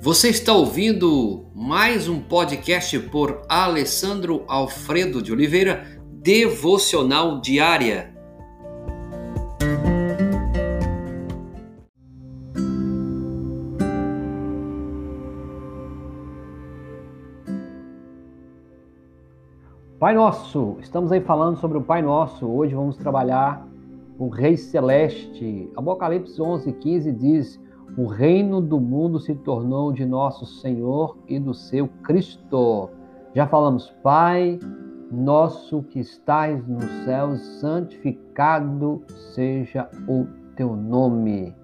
[0.00, 8.14] Você está ouvindo mais um podcast por Alessandro Alfredo de Oliveira, Devocional Diária.
[19.98, 22.46] Pai Nosso, estamos aí falando sobre o Pai Nosso.
[22.46, 23.66] Hoje vamos trabalhar
[24.16, 25.68] o Rei Celeste.
[25.74, 31.54] Apocalipse 11, 15 diz: O reino do mundo se tornou de nosso Senhor e do
[31.54, 32.90] seu Cristo.
[33.34, 34.58] Já falamos, Pai
[35.10, 41.56] nosso que estais nos céus, santificado seja o teu nome.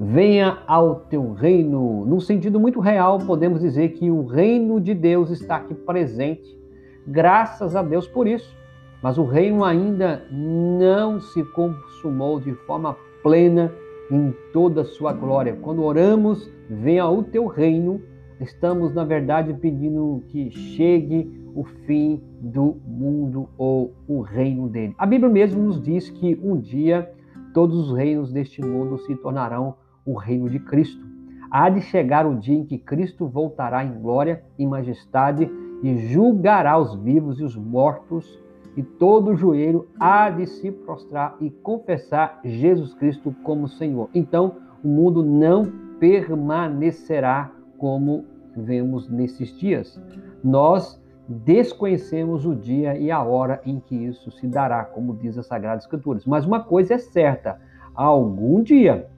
[0.00, 2.06] Venha ao teu reino.
[2.06, 6.58] Num sentido muito real, podemos dizer que o reino de Deus está aqui presente.
[7.06, 8.56] Graças a Deus por isso
[9.02, 13.72] mas o reino ainda não se consumou de forma plena
[14.10, 15.56] em toda a sua glória.
[15.60, 18.00] Quando oramos, venha o teu reino,
[18.40, 24.94] estamos na verdade pedindo que chegue o fim do mundo ou o reino dele.
[24.96, 27.10] A Bíblia mesmo nos diz que um dia
[27.52, 31.04] todos os reinos deste mundo se tornarão o reino de Cristo.
[31.50, 35.50] Há de chegar o dia em que Cristo voltará em glória e majestade
[35.82, 38.38] e julgará os vivos e os mortos
[38.78, 44.08] e todo joelho há de se prostrar e confessar Jesus Cristo como Senhor.
[44.14, 44.54] Então,
[44.84, 45.66] o mundo não
[45.98, 48.24] permanecerá como
[48.56, 50.00] vemos nesses dias.
[50.44, 55.42] Nós desconhecemos o dia e a hora em que isso se dará, como diz a
[55.42, 56.20] Sagrada Escritura.
[56.24, 57.60] Mas uma coisa é certa:
[57.96, 59.08] algum dia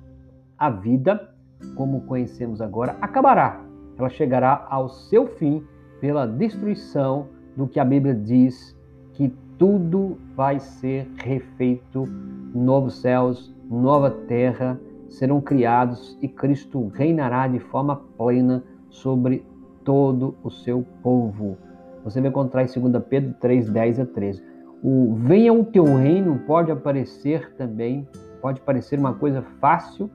[0.57, 1.35] a vida,
[1.75, 3.61] como conhecemos agora, acabará.
[3.99, 5.63] Ela chegará ao seu fim
[6.01, 8.75] pela destruição do que a Bíblia diz
[9.13, 9.31] que
[9.61, 12.07] tudo vai ser refeito,
[12.55, 19.45] novos céus, nova terra serão criados e Cristo reinará de forma plena sobre
[19.85, 21.59] todo o seu povo.
[22.03, 24.43] Você vai encontrar em 2 Pedro 3, 10 a 13.
[24.83, 28.09] O venha o teu reino pode aparecer também,
[28.41, 30.11] pode parecer uma coisa fácil,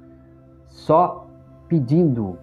[0.70, 1.30] só
[1.68, 2.40] pedindo.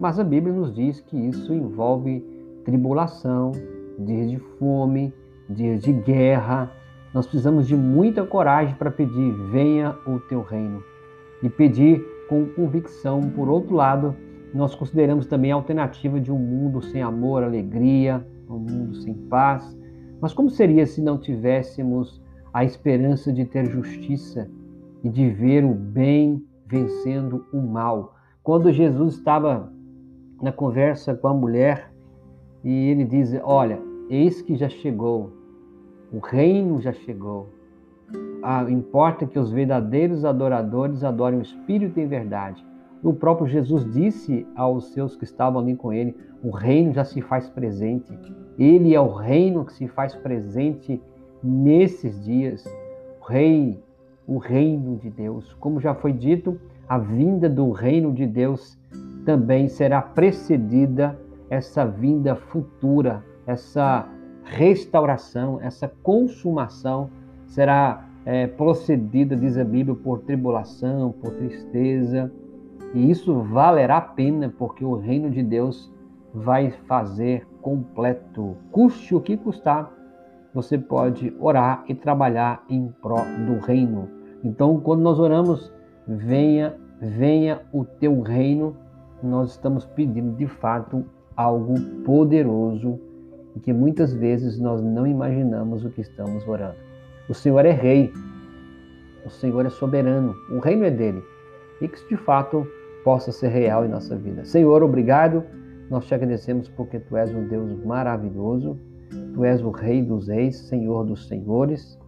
[0.00, 2.24] Mas a Bíblia nos diz que isso envolve
[2.64, 3.52] tribulação,
[3.98, 5.12] dias de fome,
[5.48, 6.70] dias de guerra.
[7.12, 10.82] Nós precisamos de muita coragem para pedir: venha o teu reino.
[11.42, 13.30] E pedir com convicção.
[13.30, 14.14] Por outro lado,
[14.52, 19.76] nós consideramos também a alternativa de um mundo sem amor, alegria, um mundo sem paz.
[20.20, 22.20] Mas como seria se não tivéssemos
[22.52, 24.50] a esperança de ter justiça
[25.04, 28.16] e de ver o bem vencendo o mal?
[28.42, 29.72] Quando Jesus estava
[30.42, 31.92] na conversa com a mulher
[32.64, 35.37] e ele diz: Olha, eis que já chegou
[36.12, 37.48] o reino já chegou.
[38.42, 42.64] Ah, importa que os verdadeiros adoradores adorem o Espírito em verdade.
[43.02, 47.20] O próprio Jesus disse aos seus que estavam ali com ele: o reino já se
[47.20, 48.12] faz presente.
[48.58, 51.00] Ele é o reino que se faz presente
[51.42, 52.64] nesses dias.
[53.20, 53.82] O rei,
[54.26, 55.52] o reino de Deus.
[55.54, 56.58] Como já foi dito,
[56.88, 58.78] a vinda do reino de Deus
[59.24, 61.18] também será precedida
[61.50, 64.08] essa vinda futura, essa
[64.50, 67.10] restauração, essa consumação
[67.46, 72.30] será é, procedida, diz a Bíblia, por tribulação, por tristeza.
[72.94, 75.92] E isso valerá a pena, porque o reino de Deus
[76.34, 78.56] vai fazer completo.
[78.70, 79.92] Custe o que custar,
[80.52, 84.08] você pode orar e trabalhar em prol do reino.
[84.42, 85.72] Então, quando nós oramos,
[86.06, 88.76] venha, venha o teu reino,
[89.22, 91.04] nós estamos pedindo de fato
[91.36, 93.00] algo poderoso
[93.58, 96.76] e que muitas vezes nós não imaginamos o que estamos orando.
[97.28, 98.12] O Senhor é rei,
[99.26, 101.20] o Senhor é soberano, o reino é dele.
[101.80, 102.64] E que isso de fato
[103.02, 104.44] possa ser real em nossa vida.
[104.44, 105.42] Senhor, obrigado.
[105.90, 108.78] Nós te agradecemos porque tu és um Deus maravilhoso.
[109.34, 111.98] Tu és o Rei dos Reis, Senhor dos Senhores.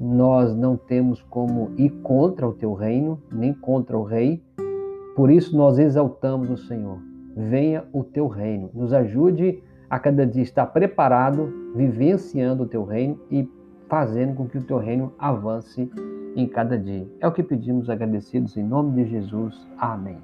[0.00, 4.42] Nós não temos como ir contra o teu reino, nem contra o Rei.
[5.14, 6.98] Por isso nós exaltamos o Senhor.
[7.36, 8.68] Venha o teu reino.
[8.74, 13.48] Nos ajude a cada dia estar preparado, vivenciando o teu reino e
[13.88, 15.90] fazendo com que o teu reino avance
[16.36, 17.08] em cada dia.
[17.20, 19.54] É o que pedimos agradecidos em nome de Jesus.
[19.78, 20.18] Amém.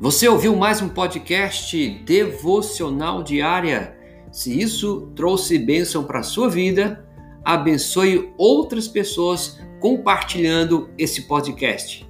[0.00, 3.96] Você ouviu mais um podcast devocional diária?
[4.32, 7.04] Se isso trouxe bênção para a sua vida,
[7.44, 12.09] abençoe outras pessoas compartilhando esse podcast.